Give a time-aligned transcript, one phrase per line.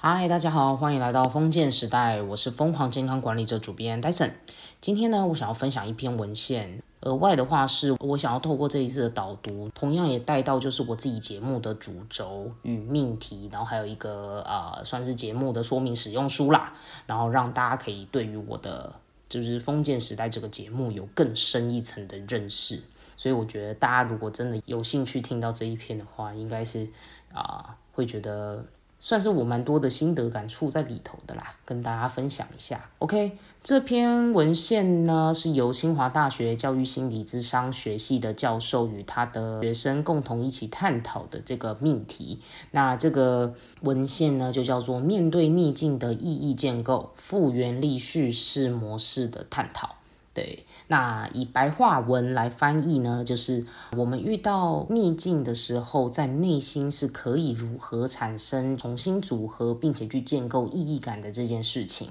[0.00, 4.30] 嗨，大家好，欢迎来到封建时代，我是疯狂健康管理者主编 Dyson。
[4.80, 16.72] 今天呢，我想要分享一篇文献，额外的话是我想要透过这一次的导读，同样也带到就是我自己节目的主轴与命题，然后还有一个呃算是节目的说明使用书啦，
[17.08, 18.94] 然后让大家可以对于我的
[19.28, 22.80] 就是封建时代这个节目有更深一层的认识。
[23.16, 26.88] 所以我觉得大家如果真的有兴趣听到这一篇的话，应该是
[27.32, 28.64] 啊会觉得。
[29.00, 32.90] 算是我蛮多的心得感触在里头的啦，跟大家分享一下。
[32.98, 42.40] OK，这篇文献呢是由清华大学教育心理智商学系的教授与他的学生共同一起探讨的这个命题。
[42.72, 49.86] 那这个文献呢就叫做《面对逆境的意义建构：复原力叙事模式的探讨》。
[50.38, 62.10] 对，那以白话文来翻译呢，就是我们遇到逆境的时候，在内心是可以如何产生重新组合，并且去建构意义感的这件事情。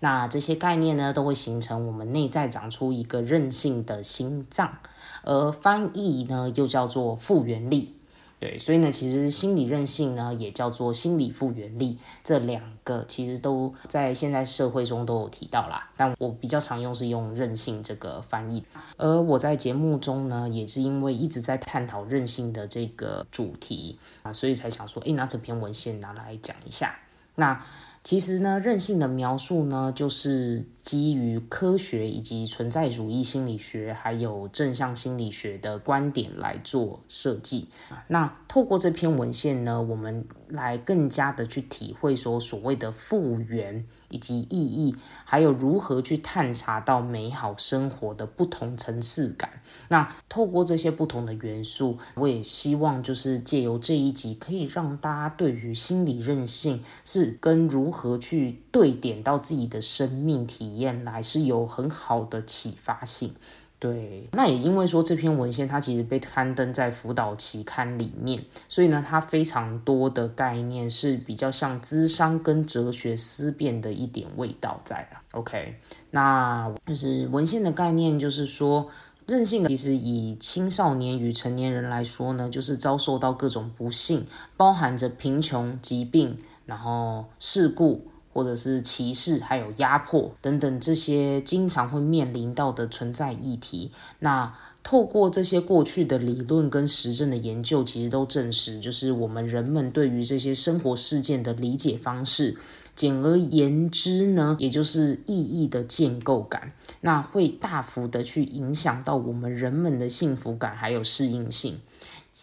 [0.00, 4.78] 那这些概念呢，都会形成我们内在长出一个韧性的心脏，
[5.22, 7.94] 而翻译呢，又叫做复原力。
[8.40, 15.90] 对，所以呢，其实心理韧性呢，也叫做心理复原力，这两个其实都在现在社会中都有提到啦。
[15.96, 18.62] 但我比较常用是用韧性这个翻译，
[18.96, 26.96] 而我在节目中呢，也是因为一直在探讨韧性的这个主题啊，所以才想说，诶，拿这篇文献拿来讲一下。
[27.34, 27.60] 那
[28.04, 37.68] 其实呢，韧性的描述呢，就是基于科学以及存在主义心理学，还有正向心理学的观点来做设计。
[38.06, 43.84] 那透过这篇文献呢，我们来更加的去体会说所谓的复原。
[44.10, 49.60] 以及意义，还有如何去探查到美好生活的不同层次感。
[49.88, 63.34] 那透过这些不同的元素，我也希望就是借由这一集，可以让大家对于心理韧性是跟如何去对点到自己的生命体验来，是有很好的启发性。
[63.80, 75.18] 对，那也因为说这篇文献它其实被刊登在辅导期刊里面，所以呢，它非常多的概念是比较像资商跟哲学思辨的一点味道在了。
[75.32, 75.74] OK，
[76.12, 78.86] 那就是文献的概念，就是说
[79.26, 84.24] 任性的其实以青少年与成年人来说呢，就是遭受到各种不幸，
[84.56, 88.06] 包含着贫穷、疾病，然后事故。
[88.38, 93.90] 或者是歧视，还有压迫等等这些经常会面临到的存在议题。
[94.20, 94.54] 那
[94.84, 102.56] 透过这些过去的理论跟实证的研究，其实都证实，就是我们人们对于这些生活事件的理解方式，
[102.94, 111.80] 简而言之呢，也就是意义的建构感，那会大幅的去影响到我们人们的幸福感还有适应性。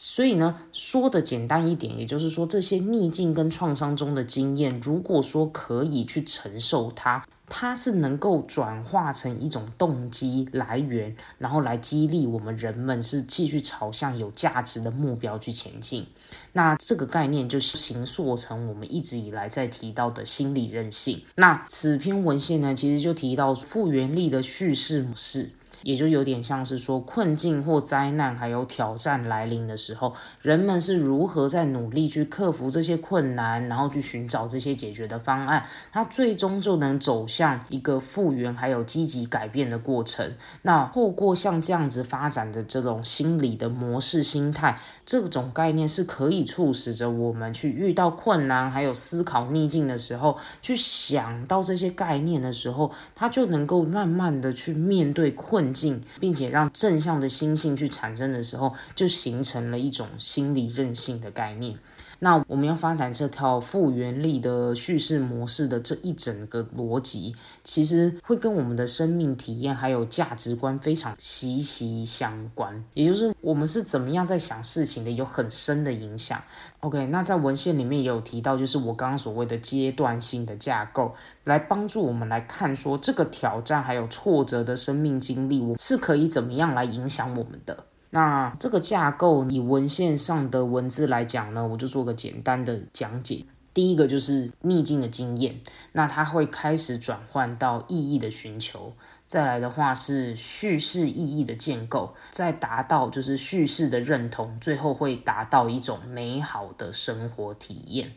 [0.08, 16.06] 所以呢，说的简单一点，也就是说，这些逆境跟创伤中的经验，如果说可以去承受它，它是能够转化成一种动机来源，然后来激励我们人们是继续朝向有价值的目标去前进。
[16.54, 21.20] 那这个概念就形塑成我们一直以来在提到的心理韧性。
[21.36, 25.50] 那此篇文献呢，其实就提到复原力的叙事模式。
[25.84, 40.34] 也就有点像是说，困境或灾难还有挑战来临的时候，人们是如何在努力去克服这些困难，然后去寻找这些解决的方案，它最终就能走向一个复原还有积极改变的过程。
[40.62, 55.65] 那透过像这样子发展的这种心理的模式心态，这种概念是可以促使着我们去遇到困难还有思考逆境的时候，去想到这些概念的时候，它就能够慢慢的去面对困。
[55.74, 61.78] 境并且让正向的心性去产生的时候，就形成了一种心理韧性的概念。
[62.20, 72.84] 那我们要发展这套复原力的叙事模式的这一整个逻辑，其实会跟我们的生命体验还有价值观非常息息相关。
[72.94, 76.42] 也就是我们是怎么样在想事情的，有很深的影响。
[76.86, 87.86] OK，那在文献里面也有提到，就是我刚刚所谓的阶段性的架构，来帮助我们来看说这个挑战还有挫折的生命经历，我是可以怎么样来影响我们的。
[88.12, 93.48] 那这个架构以文献上的文字来讲呢，我就做个简单的讲解。
[93.74, 95.60] 第一个就是逆境的经验，
[95.94, 98.94] 那它会开始转换到意义的寻求。
[99.28, 108.12] 再来的话是叙事意义的建构，再达到就是叙事的认同，最后会达到一种美好的生活体验。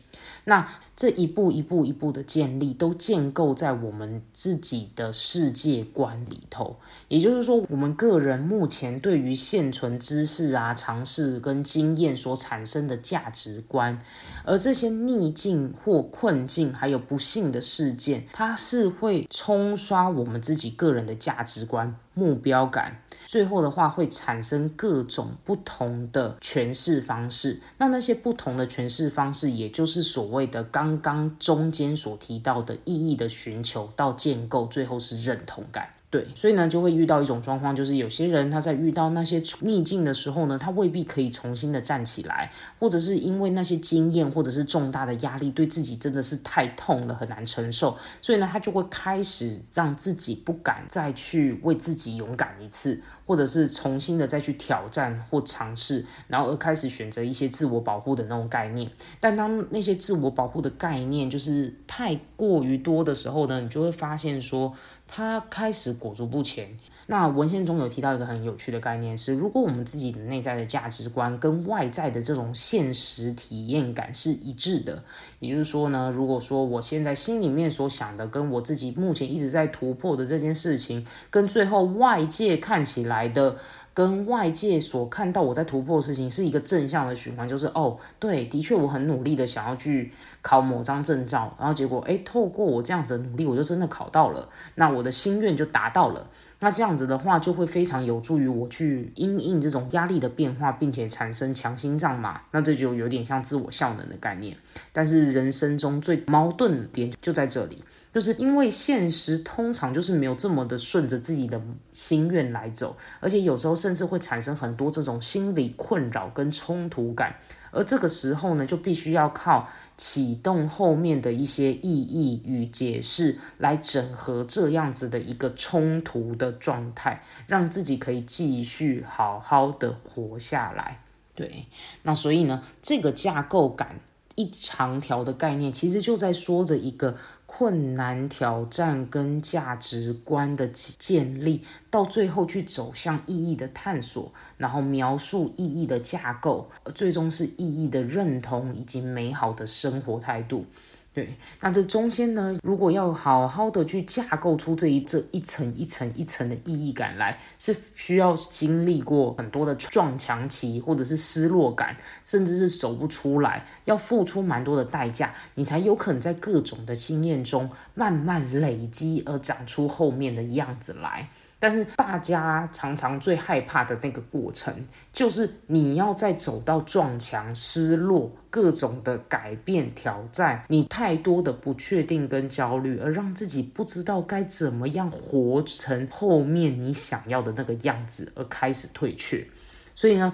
[0.49, 6.75] 那这一步一步一步的建立，都建构在我们自己的世界观里头。
[7.07, 13.97] 也就是说，我们个人目前对于现存知识啊、尝试跟经验所产生的价值观，
[14.43, 15.59] 而这些逆境。
[15.85, 23.01] 或困境，还有不幸的事件，它是会冲刷我们自己个人的价值观、目标感。
[23.25, 35.89] 最后的话会产生各种不同的诠释方式，那那些不同的诠释方式，也就是所谓的刚刚中间所提到的意义的寻求到建构，最后是认同感。
[36.11, 52.99] 对，所以呢，就会遇到一种状况，就是有些人他在遇到那些逆境的时候呢，他未必可以重新的站起来，或者是因为那些经验或者是重大的压力，对自己真的是太痛了，很难承受，所以呢，他就会开始让自己不敢再去为自己勇敢一次。
[53.29, 58.89] 或者是重新的再去挑战或尝试，然后而开始选择一些自我保护的那种概念。
[59.19, 64.73] 但当那些自我保护的概念就是太过于多的时候呢，你就会发现说，
[65.11, 66.77] 他开始裹足不前。
[67.07, 75.03] 那文献中有提到一个很有趣的概念是，如果我们自己的内在的价值观跟外在的这种现实体验感是一致的，
[75.39, 83.55] 也就是说呢，如果说我现在心里面所想的跟我自己目前一直在突破的这件事情，跟最后外界看起来的。
[83.93, 96.27] 跟外界所看到我在突破的事情是一个正向的循环，就是哦，对，的确我很努力的想要去考某张证照，然后结果诶，透过我这样子的努力，我就真的考到了，那我的心愿就达到了。
[96.61, 102.41] 那这样子的话，就会非常有助于我去因应这种压力的变化，并且产生强心脏嘛。
[102.51, 104.57] 那这就有点像自我效能的概念。
[104.91, 107.81] 但是人生中最矛盾的点就在这里。
[108.13, 111.61] 就是因为现实通常就是没有这么的顺着自己的
[111.93, 117.35] 心愿来走，而且有时候甚至会产生很多这种心理困扰跟冲突感，
[117.71, 131.03] 而这个时候呢，就必须要靠启动后面的一些意义与解释来整合这样子的一个冲突的状态，让自己可以继续好好的活下来。
[131.35, 131.67] 对，
[132.01, 133.99] 那所以呢，这个架构感。
[134.35, 137.13] 一长条的概念，其实就在说着一个
[137.51, 150.63] 困难挑战跟价值观的建立，到最后去走向意义的探索，然后描述意义的架构，最终是意义的认同以及美好的生活态度。
[151.11, 171.29] 对，那这中间呢，如果要好好的去架构出这一这一层一层一层的意义感来，是需要经历过很多的撞墙期，或者是失落感，甚至是走不出来，要付出蛮多的代价，你才有可能在各种的经验中慢慢累积而长出后面的样子来。
[171.61, 174.73] 但是大家常常最害怕的那个过程，
[175.11, 189.45] 就是你要再走到撞墙、失落、各种的改变、挑战，你太多的不确定跟焦虑，而让自己不知道该怎么样活成后面你想要的那个样子，而开始退却。
[189.93, 190.33] 所以呢，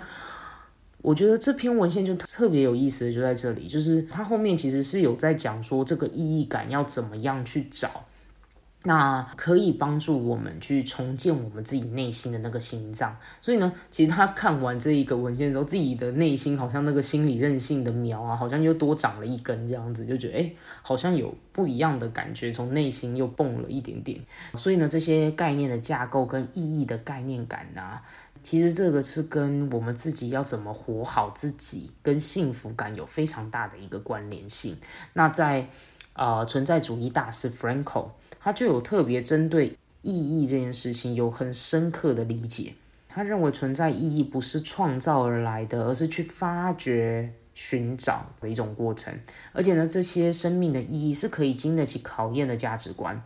[1.01, 8.05] 我觉得这篇文献就特别有意思的就在这里，就是它后面其实是有在讲说这个意义感要怎么样去找。
[8.87, 13.17] 那可以帮助我们去重建我们自己内心的那个心脏。
[13.41, 20.53] 所以呢，其实他看完这一个文献之后，自己的内心好像那个心理韧性的苗啊，好像又多长了一根，这样子就觉得，哎，
[20.83, 24.21] 好像有不一样的感觉，从内心又蹦了一点点。
[24.53, 28.03] 所以呢，这些概念的架构跟意义的概念感啊，
[28.43, 34.77] 其实这个是跟我们自己要怎么活好自己，跟幸福感有非常大的一个关联性。
[35.13, 35.67] 那在
[36.13, 38.09] 呃存在主义大师 Franco。
[38.45, 42.75] 他就有特别针对意义这件事情有很深刻的理解。
[43.09, 49.11] 他认为存在意义不是创造而来的，而是去发掘、寻找的一种过程。
[49.51, 53.19] 而且呢，这些生命的意义是可以经得起考验的价值观。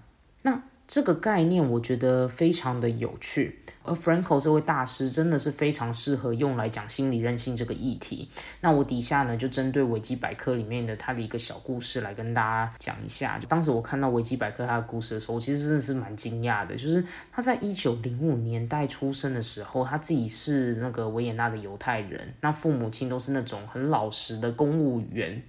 [0.44, 3.60] 那这个概念我觉得非常的有趣。
[3.84, 8.28] 而 Franco 这位大师真的是非常适合用来讲心理韧性这个议题。
[8.62, 13.38] 那我底下呢就针对维基百科里面的他的一个小故事来跟大家讲一下。
[13.38, 16.76] 就当时我看到维基百科他的故事的时候，我其实真的是蛮惊讶的。
[16.76, 25.44] 就是他在一九零五年代出生的时候，他自己是那个维也纳的犹太人，那父母亲都是那种很老实的公务员。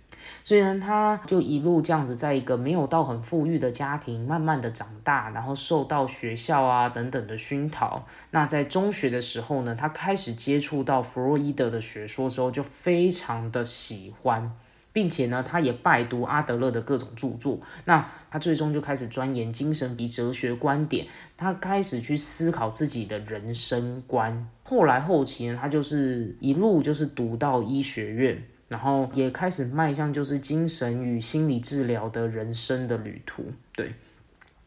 [0.44, 8.04] 所以呢，他就一路这样子，在一个没有到很富裕的家庭，慢慢的长大，然后受到学校啊等等的熏陶。
[8.30, 14.52] 那在中学的时候呢，他开始接触到弗洛伊德的学说之后，就非常的喜欢，
[14.92, 17.58] 并且呢，他也拜读阿德勒的各种著作。
[17.84, 24.48] 那他最终就开始钻研精神及哲学观点，他开始去思考自己的人生观。
[24.64, 28.42] 后来后期呢，他就是一路就是读到医学院。
[28.70, 33.44] 然后也开始迈向就是精神与心理治疗的人生的旅途。
[33.74, 33.92] 对，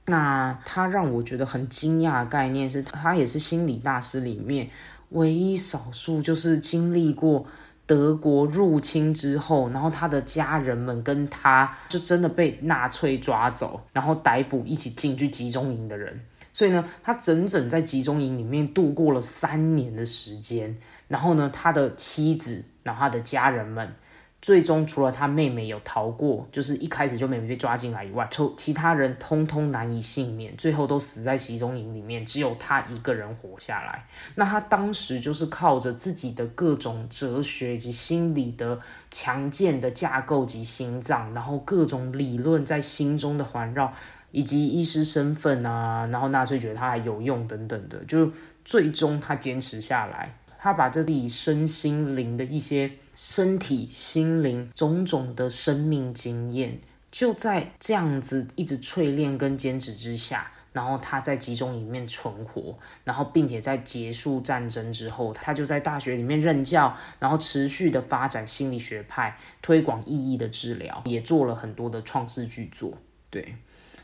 [0.07, 4.69] 那他让我觉得很惊讶的概念是，他也是心理大师里面
[5.11, 7.45] 唯一少数就是经历过
[7.85, 16.19] 德国入侵之后，然后他的家人们跟他就真的被纳粹抓走，然后逮捕一起进去集中营的人。
[16.51, 20.77] 所以呢，他整整在集中营里面度过了三年的时间。
[21.07, 23.93] 然后呢，他的妻子，然后他的家人们。
[24.41, 34.05] 最终，除了他妹妹有逃过，就是一开始就妹妹被抓进来以外，其其他人通通难以幸免，最后都死在集中营里面，只有他一个人活下来。
[34.35, 38.77] 那他当时就是靠着自己的各种哲学以及心理的
[39.09, 43.93] 强健的架构及心脏，然后各种理论在心中的环绕，
[44.31, 48.29] 以及医师身份啊，然后纳粹觉得他还有用等等的，就
[48.65, 50.35] 最终他坚持下来。
[50.63, 56.79] 他把这里身心灵的一些身体、心灵种种的生命经验，
[57.11, 72.97] 就在这样子一直淬炼跟坚持之下，然后他在集中营里面存活，然后并且在结束战争之后，他就在大学里面任教，然后持续的发展心理学派，推广意义的治疗，也做了很多的创世巨作。
[73.29, 73.57] 对，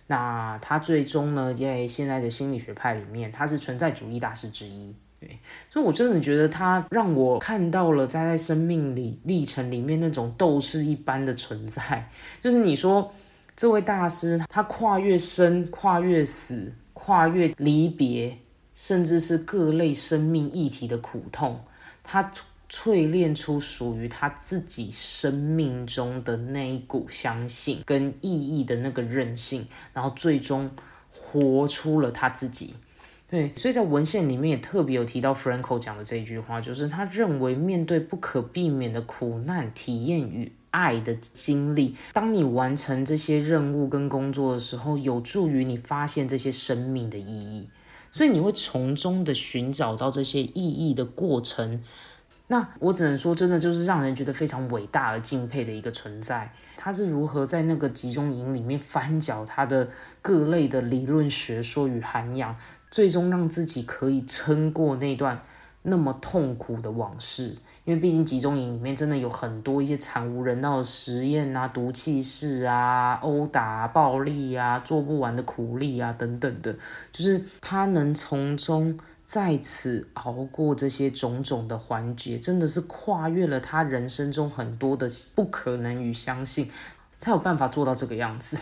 [0.08, 4.94] 那他最终呢，在现在的心理学派里面，他是存在主义大师之一。
[5.20, 5.38] 对，
[5.70, 12.10] 所以我真的觉得他让我看到了在在生命里历程里面那种斗士一般的存在。
[12.42, 13.14] 就是你说
[13.56, 18.38] 这位大师，他跨越生、跨越死、跨越离别，
[18.74, 21.60] 甚至是各类生命议题的苦痛，
[22.02, 22.32] 他
[22.70, 30.72] 淬炼出属于他自己生命中的那一股相信跟意义的那个韧性，然后最终
[31.12, 32.76] 活出了他自己。
[33.29, 47.69] 对，所以在文献里面也特别有提到 Franco 讲的这一句话，就是他认为面对不可避免的苦难体验与爱的经历，当你完成这些任务跟工作的时候，有助于你发现这些生命的意义，
[48.09, 51.83] 所以你会从中的寻找到这些意义的过程。
[52.51, 56.51] 那我只能说，真的就是让人觉得非常伟大而敬佩的一个存在。
[56.75, 59.88] 他是如何在那个集中营里面翻搅他的
[60.24, 62.55] 各类的理论学说与涵养。
[62.91, 65.41] 最终让自己可以撑过那段
[65.84, 67.55] 那么痛苦的往事，
[67.86, 76.74] 因为毕竟集中营里面真的有很多一些惨无人道的实验啊、毒气室啊、殴打、暴力啊、做不完的苦力啊等等的，
[77.12, 86.69] 就是他能从中在此熬过这些种种的环节，真的是跨越了他人生中很多的不可能与相信，
[87.19, 88.60] 才有办法做到这个样子，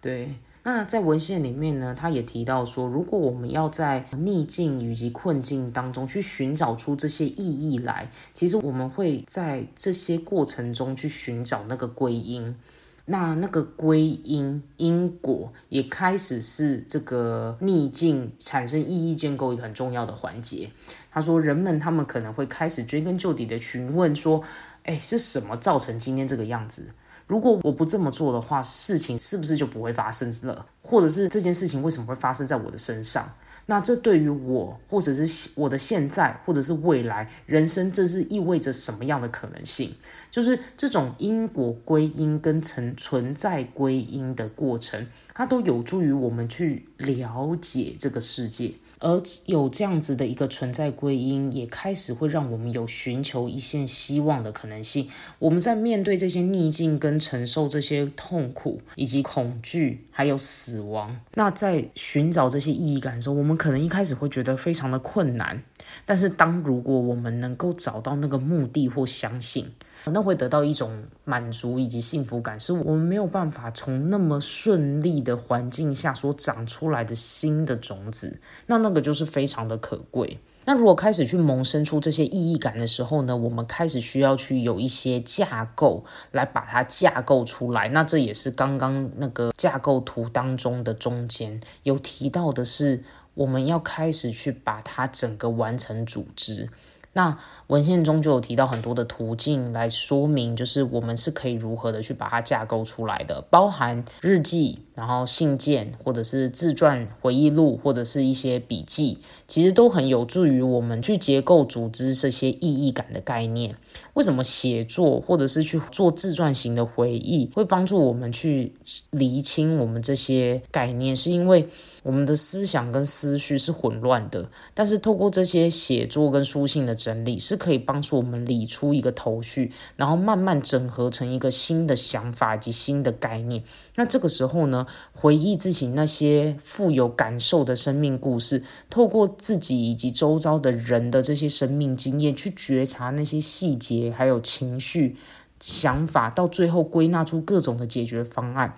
[0.00, 0.34] 对。
[0.68, 12.56] 那在文献里面呢，他也提到说，如果我们要在逆境以及困境当中去寻找出这些意义来，其实我们会在这些过程中去寻找那个归因。
[13.04, 20.68] 那那个归因因果也开始是这个逆境产生意义建构一个很重要的环节。
[21.12, 24.42] 他说，人们他们可能会开始追根究底的询问说，
[24.82, 26.88] 哎，是什么造成今天这个样子？
[27.26, 30.66] 如果我不这么做的话，事情是不是就不会发生了？
[30.82, 33.32] 或者是这件事情为什么会发生在我的身上？
[33.68, 39.92] 那这对于我，或者是我的现在，或者是未来人生，这是意味着什么样的可能性？
[40.30, 48.74] 就是这种因果归因跟存存在归因的过程，它都有助于我们去了解这个世界。
[48.98, 55.08] 而有这样子的一个存在归因，也开始会让我们有寻求一线希望的可能性。
[55.38, 65.62] 我们在面对这些逆境跟承受这些痛苦以及恐惧，还有死亡，那在寻找这些意义感的时候，我们可能一开始会觉得非常的困难。
[66.04, 69.70] 但是当如果我们能够找到那个目的或相信，
[70.12, 78.38] 那会得到一种满足以及幸福感，是我们没有办法从那么顺利的环境下所长出来的新的种子。
[78.66, 80.38] 那那个就是非常的可贵。
[80.64, 87.88] 那如果开始去萌生出这些意义感的时候呢，我们开始需要去有一些架构来把它架构出来。
[87.90, 96.68] 那这也是刚刚那个架构图当中的中间有提到的是，我们要开始去把它整个完成组织。
[97.16, 97.34] 那
[97.68, 109.18] 文献中就有提到很多的途径来说明，就是我们是可以如何的去把它架构出来的，包含日记，然后信件，或者是自传、回忆录，或者是一些笔记，
[109.48, 113.74] 其实都很有助于我们去结构组织这些意义感的概念。
[114.14, 118.72] 为什么写作或者是去做自传型的回忆会帮助我们去
[119.10, 121.14] 厘清我们这些概念？
[121.14, 121.68] 是因为
[122.02, 133.60] 我们的思想跟思绪是混乱的，但是透过这些写作跟书信的整理，是可以帮助我们理出一个头绪，然后慢慢整合成一个新的想法以及新的概念。
[133.96, 143.85] 那这个时候呢，回忆自己那些富有感受的生命故事，透过自己以及周遭的人的这些生命经验，去觉察那些细节，
[144.16, 145.16] 还有情绪、
[145.60, 148.76] 想法，到最后归纳出各种的解决方案。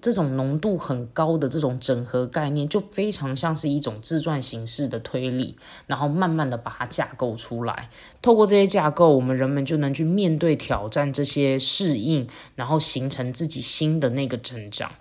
[0.00, 5.56] 这种浓度很高的这种整合概念，就非常像是一种自传形式的推理，
[5.88, 7.90] 然后慢慢的把它架构出来。
[8.22, 14.92] 透过这些架构，我们人们就能去面对挑战这些适应，然后形成自己新的那个成长。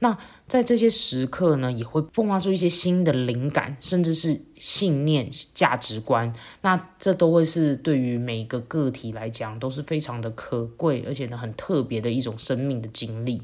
[0.00, 0.18] 那
[0.50, 6.34] 在这些时刻呢，也会迸发出一些新的灵感，甚至是信念、价值观。
[6.62, 13.42] 那这都会是对于每个个体来讲，都是非常的可贵，而且呢很特别的一种生命的经历。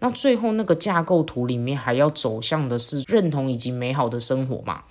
[0.00, 4.82] 那最后那个架构图里面还要走向的是认同以及美好的生活嘛？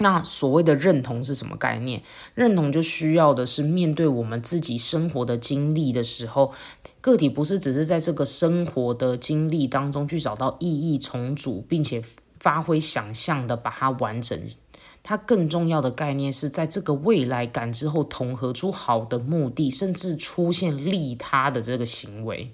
[0.00, 2.02] 那所谓的认同是什么概念？
[2.34, 6.52] 认同就需要的是面对我们自己生活的经历的时候，
[7.04, 12.02] 个体不是只是在这个生活的经历当中去找到意义重组，并且
[12.40, 14.40] 发挥想象的把它完整。
[15.02, 22.50] 它更重要的概念是在这个未来感知后，统合出好的目的，甚至出现利他的这个行为。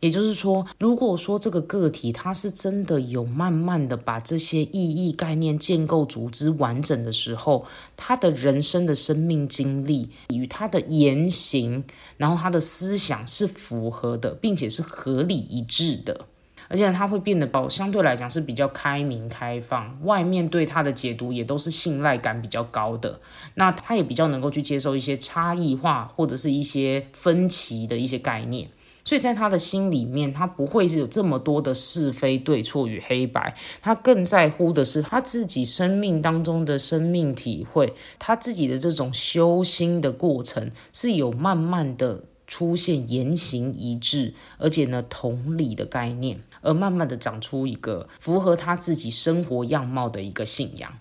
[0.00, 11.82] 也就是说，如果说这个个体他是真的有慢慢的把这些意义概念建构组织完整的时候，他的人生的生命经历与他的言行，
[12.16, 16.26] 然后他的思想是符合的，并且是合理一致的，
[16.68, 23.20] 而且他会变得哦，相对来讲是比较开明开放，外面对他的解读也都是信赖感比较高的，
[23.54, 28.70] 那他也比较能够去接受一些差异化或者是一些分歧的一些概念。
[29.08, 50.92] 所以在他的心里面，他不会是有这么多的是非对错与黑白，他更在乎的是他自己生命当中的生命体会，他自己的这种修心的过程是有慢慢的出现言行一致，而且呢同理的概念，而慢慢的长出一个符合他自己生活样貌的一个信仰，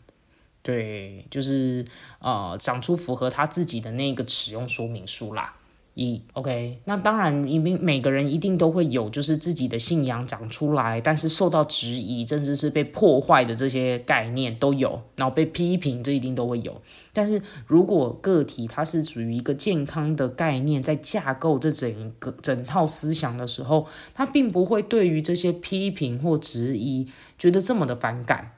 [0.62, 1.84] 对，就是
[2.20, 5.56] 呃长出符合他自己的那个使用说明书啦。
[5.98, 16.80] 一 OK，那当然，因为每个人一定都会有，就是自己的信仰长出来，但是受到质疑，甚至是被破坏的这些概念都有，然后被批评，这一定都会有。
[17.12, 27.08] 但是如果个体它是属于一个健康的概念，在架构这整个整套思想的时候，它并不会对于这些批评或质疑
[27.40, 28.52] 觉得这么的反感，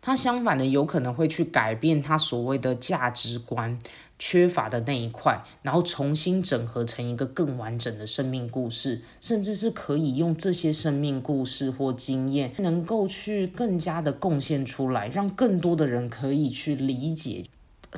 [0.00, 3.78] 他相反的有可能会去改变他所谓的价值观。
[4.18, 17.44] 缺乏的那一块，然后重新整合成一个更完整的生命故事，甚至是可以用这些生命故事或经验，能够去更加的贡献出来，让更多的人可以去理解。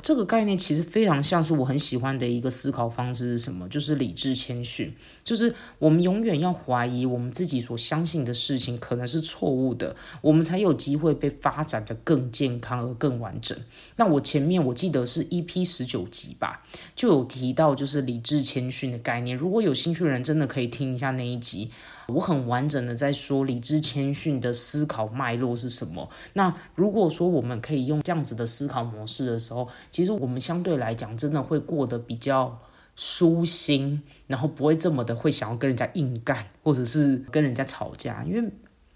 [0.01, 3.67] 这个概念其实非常像是我很喜欢的一个思考方式是什么？
[3.67, 13.57] 就是理智谦逊，就是我们永远要怀疑我们自己所相信的事情可能是错误的，我们才有机会被发展的更健康而更完整。
[13.97, 16.63] 那我前面我记得是 EP 十九集吧，
[16.95, 19.35] 就有提到就是理智谦逊的概念。
[19.35, 21.71] 如果有兴趣的人，真的可以听一下那一集。
[22.09, 26.09] 我很完整的在说理智谦逊的思考脉络是什么。
[26.33, 32.59] 那如果说我们可以用这样子的思考模式的时候，其实我们相对来讲真的会过得比较
[32.95, 38.51] 舒心，然后不会这么的会想要跟人家硬干，或者是跟人家吵架，因为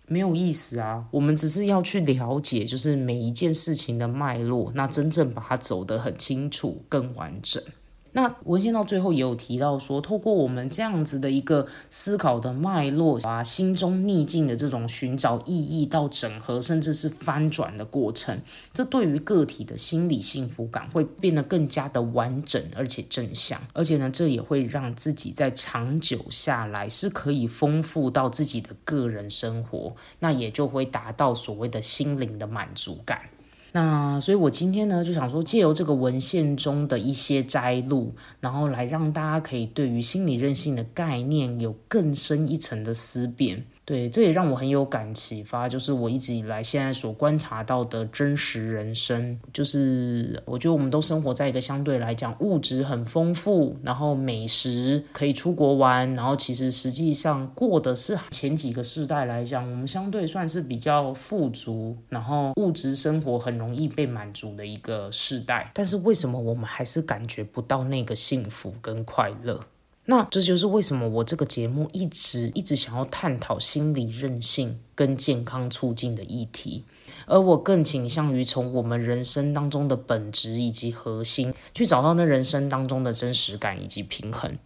[0.07, 1.05] 没有意思啊。
[1.11, 7.63] 我们只是要去了解，就是每一件事情的脉络，那真正把它走得很清楚、更完整。
[8.13, 18.39] 那文献到最后也有提到说，透过我们这样子的一个思考的脉络啊，心中逆境的这种寻找意义到整合，甚至是翻转的过程，
[18.71, 33.21] 这对于个体的心理幸福感会变得更加的完整而且正向，而且呢，这也会让自己在长久下来是可以丰富到自己的个人生活，那也就会达到所谓的心灵的满足感。
[33.75, 43.65] 那所以，我今天呢就想说，借由这个文献中的一些摘录，然后来让大家可以对于心理韧性的概念有更深一层的思辨。
[43.85, 65.69] 对，这也让我很有感启发，就是我一直以来现在所观察到的真实人生，就是我觉得我们都生活在一个相对来讲物质很丰富，然后美食可以出国玩，然后其实实际上过的是前几个世代来讲，我们相对算是比较富足，然后物质生活很容易被满足的一个世代。
[65.73, 69.59] 但是为什么我们还是感觉不到那个幸福跟快乐？
[70.05, 76.83] 那这就是为什么我这个节目一直一直想要探讨心理韧性跟健康促进的议题，
[77.25, 84.57] 而我更倾向于从我们人生当中的本质以及核心，去找到那人生当中的真实感以及平衡。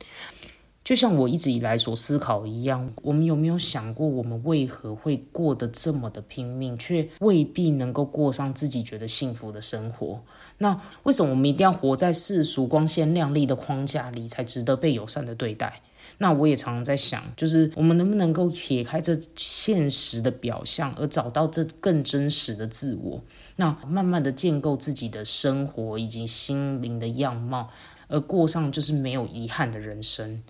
[0.84, 10.22] 就像我一直以来所思考一样，我们有没有想过，我们为何会过得这么的拼命，却未必能够过上自己觉得幸福的生活？
[10.60, 15.82] 那为什么我们一定要活在世俗光鲜亮丽的框架里，才值得被友善的对待？
[16.20, 23.22] 那我也常常在想，就是我们能不能够撇开这现实的表象，而找到这更真实的自我？
[23.58, 27.70] 那慢慢的建构自己的生活以及心灵的样貌，
[28.08, 30.42] 而过上就是没有遗憾的人生。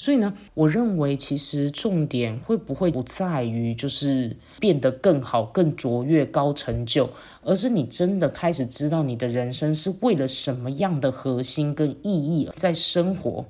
[0.00, 7.10] 所以呢，我认为其实重点会不会不在于就是变得更好、更卓越、高成就，
[7.42, 13.44] 而是你真的开始知道你的人生是为了什么样的核心跟意义在生活。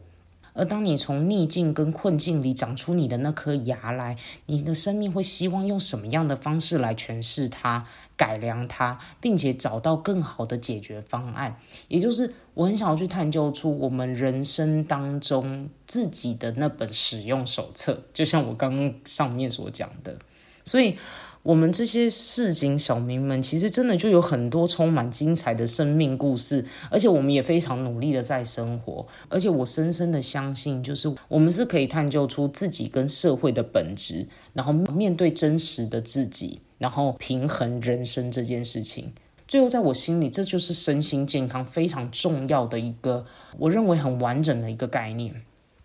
[0.53, 7.87] 而当你从逆境跟困境里长出你的那颗牙来，你的生命会希望用什么样的方式来诠释它、
[8.17, 11.57] 改良它，并且找到更好的解决方案。
[11.89, 20.19] 也就是我很想要去探究出我们人生当中自己的那本使用手册，就像我刚刚上面所讲的，
[20.65, 20.97] 所以。
[21.43, 29.07] 我们这些市井小民们，其实真的就有很多充满精彩的生命故事，而且我们也非常努力的在生活。
[29.29, 39.13] 而且我深深的相信，就是我们是可以探究出自己跟社会的本质，然后面对真实的自己，然后平衡人生这件事情。
[39.49, 43.25] 最后，在我心里，这就是身心健康非常重要的一个，
[43.59, 45.35] 我认为很完整的一个概念。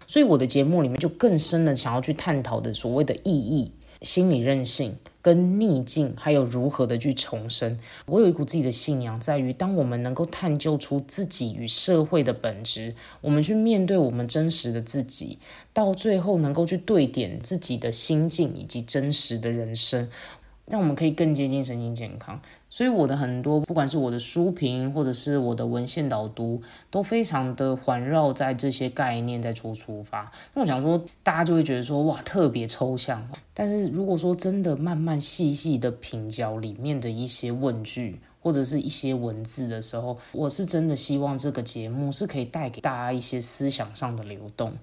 [0.06, 4.98] 所以我的节目里面就更深的想要去探讨的所谓的意义、心理韧性。
[5.26, 7.80] 跟逆境，还有如何的去重生。
[8.06, 15.40] 我有一股自己的信仰，在于当我们能够探究出自己与社会的本质，我们去面对我们真实的自己，
[15.74, 20.08] 到最后能够去对点自己的心境以及真实的人生。
[20.66, 30.32] 让我们可以更接近身心健康，所以我的很多不管是我的书评或者是我的文献导读，都非常的环绕在这些概念在做出发。
[30.56, 33.30] 那我想说，大家就会觉得说，哇，特别抽象。
[33.54, 44.74] 但是如果说真的慢慢细细的品嚼里面的一些问句或者是一些文字的时候，我是真的希望这个节目是可以带给大家一些思想上的流动。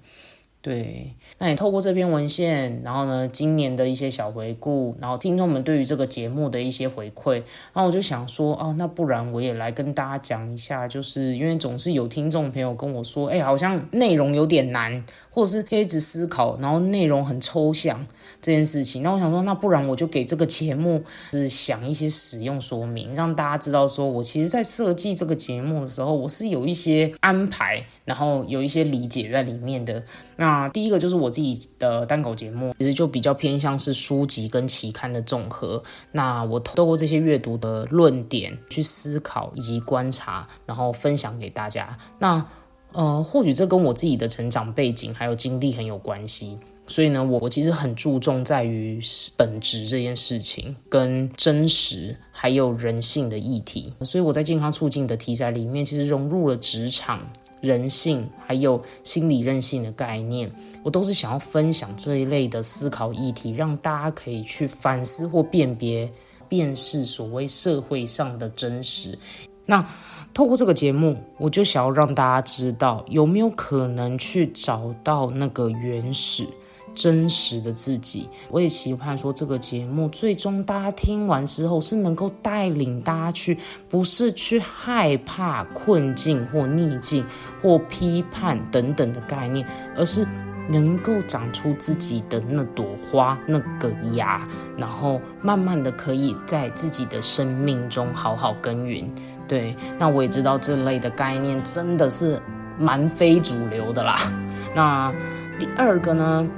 [0.62, 7.34] 对，那你透过这篇文献，然后呢，今年的一些小回顾，然后听众们对于这个节目的一些回馈，
[7.72, 18.06] 然后我就想说，哦，那不然我也来跟大家讲一下，就是因为总是有听众朋友跟我说，哎，好像内容有点难，或者是可以一直思考，然后内容很抽象。
[18.40, 30.02] 这件事情，那我想说，那不然我就给这个节目是想一些使用说明，让大家知道，说我其实在设计这个节目的时候，我是有一些安排，然后有一些理解在里面的。
[30.38, 35.80] 那第一个就是我自己的单口节目，其实就比较偏向是书籍跟期刊的总和。
[36.10, 41.96] 那我透过这些阅读的论点去思考以及观察，然后分享给大家。
[42.18, 42.44] 那
[42.92, 46.58] 呃，或许这跟我自己的成长背景还有经历很有关系。
[46.88, 49.00] 所以呢，我我其实很注重在于
[49.36, 53.94] 本质这件事情，跟真实还有人性的议题。
[54.02, 57.20] 所以我在健康促进的题材里面，其实融入了职场、
[57.62, 60.50] 人性还有心理韧性的概念。
[60.82, 66.10] 我都是想要分享这一类的思考议题，让大家可以去反思或辨别、
[66.48, 69.16] 辨识所谓社会上的真实。
[69.64, 69.88] 那
[70.34, 76.46] 透过这个节目，我就想要让大家知道，有没有可能去找到那个原始。
[76.94, 83.56] 真实的自己，我也期盼说这个节目最终大家听完之后是能够带领大家去，
[83.88, 87.24] 不是去害怕困境或逆境
[87.62, 89.66] 或批判等等的概念，
[89.96, 90.26] 而是
[90.68, 99.10] 能够长出自己的那朵花那个芽，然后慢慢的可以在自己的生命中好好耕耘。
[99.48, 102.40] 对，那我也知道这类的概念真的是
[102.78, 104.16] 蛮非主流的啦。
[104.74, 105.12] 那
[105.58, 106.48] 第二个呢？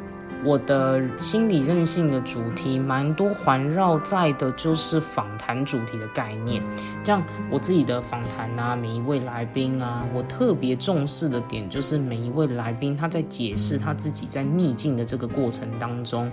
[0.47, 6.62] 我的心理韧性的主题蛮多，环绕在的就是访谈主题的概念。
[7.03, 16.31] 这样，我自己的访谈啊，每一位来宾啊，我特别重视的点就是每一位来宾他在解释他自己在逆境的这个过程当中。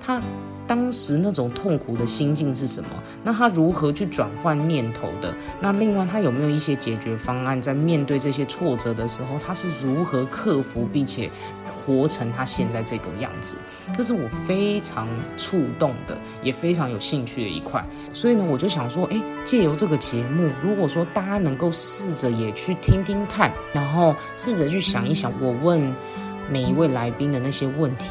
[0.00, 0.20] 他
[0.66, 2.90] 当时那种痛苦的心境是什么？
[3.24, 5.34] 那他如何去转换念头的？
[5.60, 7.60] 那另外他有没有一些解决方案？
[7.60, 11.30] 在面对这些挫折的时候，他是如何克服，并且
[11.66, 13.56] 活成他现在这个样子？
[13.96, 17.82] 这是我非常触动的，也非常有兴趣的一块。
[18.12, 25.92] 所以呢，我就想说，诶，借由这个节目，如果说大家能够试着也去听听看，然后试着去想一想，我问。
[26.50, 28.06] 每一位来宾的那些问题。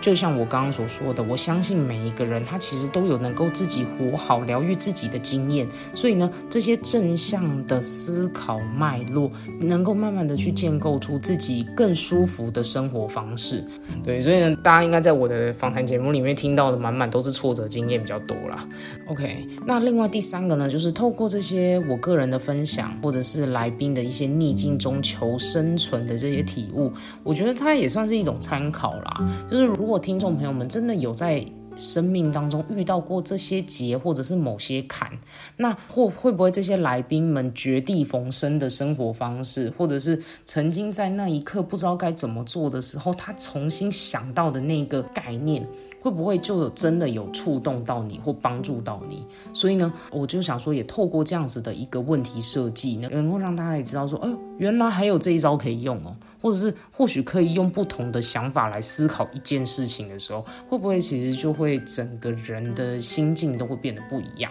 [0.00, 13.62] 就像我刚刚所说的，我相信每一个人他其实都有能够自己活好、疗愈自己的经验，所以呢，这些正向的思考脉络，能够慢慢的去建构出自己更舒服的生活方式。
[14.02, 18.66] 对，所以呢，大家应该在我的访谈节目里面听到的满满都是挫折经验比较多啦。
[19.08, 26.90] OK，那另外第三个呢，就是透过这些我个人的分享，或者是来宾的一些逆境中求生存的这些体悟，
[27.22, 29.28] 我觉得它也算是一种参考啦。
[29.50, 31.44] 就是如如果听众朋友们真的有在
[31.76, 35.10] 生命当中遇到过这些劫，或者是某些坎，
[35.56, 45.66] 那或会不会这些来宾们绝地逢生的生活方式，或者是曾经在那一刻不知道该怎么做的时候，他重新想到的那个概念？
[46.00, 49.24] 会不会就真的有触动到你或帮助到你？
[49.52, 64.50] 所以呢，我就想说，也透过这样子的一个问题设计，能能够让大家也知道说，哎，原来还有这一招可以用哦，或者是或许可以用不同的想法来思考一件事情的时候，会不会其实就会整个人的心境都会变得不一样？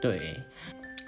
[0.00, 0.40] 对。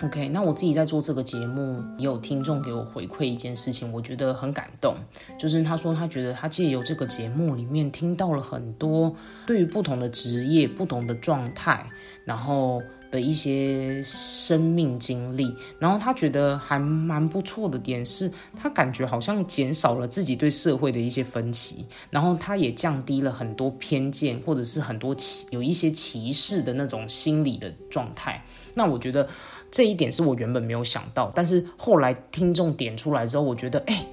[0.02, 4.94] OK，那我自己在做这个节目，也有听众给我回馈一件事情，我觉得很感动，
[5.38, 9.14] 就是他说他觉得他借由这个节目里面听到了很多
[9.46, 11.84] 对于不同的职业、不同的状态，
[12.24, 29.28] 然后的一些生命经历，然后他觉得还蛮不错的点是，他感觉好像减少了自己对社会的一些分歧，然后他也降低了很多偏见或者是很多歧有一些歧视的那种心理的状态，那我觉得。
[29.70, 34.04] 这一点是我原本没有想到，但是后来听众点出来之后，我觉得，哎，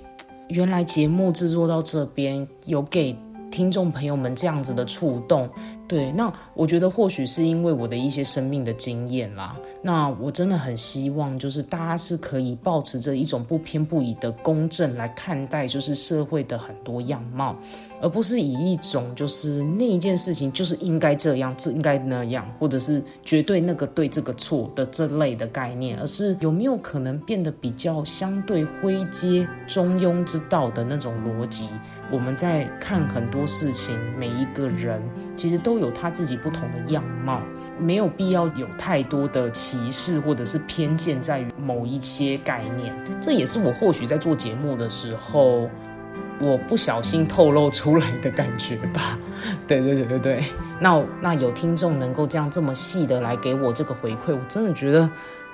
[0.49, 3.15] 原来节目制作到这边有给
[3.49, 5.49] 听众朋友们这样子的触动。
[5.87, 9.55] 对，那我觉得或许是因为我的一些生命的经验啦。
[9.81, 17.55] 那我真的很希望，就是大家是可以保持着一种不偏不倚的公正来看待，就是社会的很多样貌，
[18.01, 31.69] 而不是以一种就是那一件事情就是应该这样，这应该那样，或者是绝对那个对这个错的这类的概念，而是有没有可能变得比较相对灰阶、中庸之道的那种逻辑？
[32.11, 35.01] 我们在看很多事情，每一个人
[35.33, 35.76] 其实都。
[35.77, 37.41] 有他自己不同的样貌，
[37.79, 42.93] 没有必要有太多的歧视或者是偏见在于某一些概念。
[43.21, 45.69] 这也是我或许在做节目的时候，
[46.39, 49.17] 我不小心透露出来的感觉吧。
[49.67, 50.43] 对对对对对，
[50.79, 55.09] 那那有听众能够这样这么细的来给我这个回馈，我真的觉得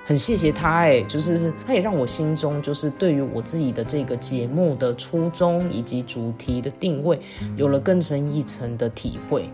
[0.05, 7.19] 很谢谢他哎，就是他也让我心中就是对于我自己的这个节目的初衷以及主题的定位
[7.55, 9.49] 有了更深一层的体会。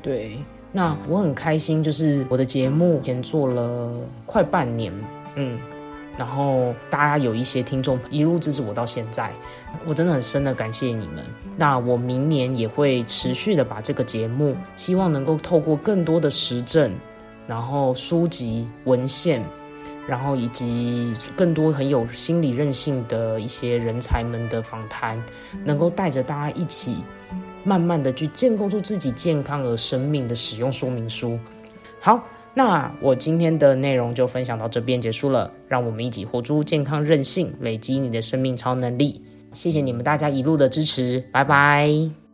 [0.00, 0.38] 对，
[0.72, 3.92] 那我很开心，就是我的节目前做了
[4.24, 4.92] 快半年，
[5.34, 5.58] 嗯，
[6.16, 9.32] 然后大家有一些听众一路支持我到现在，
[9.86, 11.24] 我真的很深的感谢你们。
[11.56, 16.92] 那我明年也会持续的把这个节目，希望能够透过更多的实证，
[17.46, 19.42] 然后书籍文献，
[20.06, 25.20] 然后以及更多很有心理韧性的一些人才们的访谈，
[25.64, 26.98] 能够带着大家一起。
[27.68, 31.38] 慢慢的去建构出自己健康和生命的使用说明书。
[32.00, 35.50] 好，那我今天的内容就分享到这边结束了。
[35.68, 39.20] 让我们一起活出健康韧性，累积你的生命超能力。
[39.52, 42.27] 谢谢你们大家一路的支持，拜拜。